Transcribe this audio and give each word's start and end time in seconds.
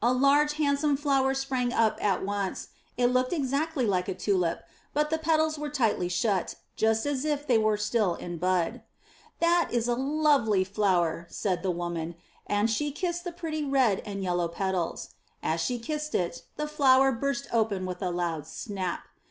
A 0.00 0.10
large, 0.10 0.54
handsome 0.54 0.96
flower 0.96 1.34
sprang 1.34 1.70
up 1.70 2.02
at 2.02 2.24
once; 2.24 2.68
it 2.96 3.08
looked 3.08 3.34
exactly 3.34 3.84
like 3.86 4.08
a 4.08 4.14
tulip, 4.14 4.62
but 4.94 5.10
the 5.10 5.18
petals 5.18 5.58
were 5.58 5.68
tightly 5.68 6.08
shut 6.08 6.52
up, 6.52 6.58
just 6.76 7.04
as 7.04 7.26
if 7.26 7.46
they 7.46 7.58
were 7.58 7.76
still 7.76 8.14
in 8.14 8.38
bud. 8.38 8.80
*That 9.40 9.68
is 9.70 9.86
a 9.86 9.94
lovely 9.94 10.64
flower," 10.64 11.26
said 11.28 11.62
the 11.62 11.70
woman, 11.70 12.14
and 12.46 12.70
she 12.70 12.90
kissed 12.90 13.24
the 13.24 13.32
pretty 13.32 13.66
red 13.66 14.00
and 14.06 14.22
yellow 14.22 14.48
petals. 14.48 15.10
As 15.42 15.60
she 15.60 15.78
kissed 15.78 16.14
it 16.14 16.44
the 16.56 16.66
flower 16.68 17.12
burst 17.12 17.46
open 17.52 17.84
with 17.84 18.00
a 18.00 18.08
loud 18.08 18.46
snap. 18.46 19.04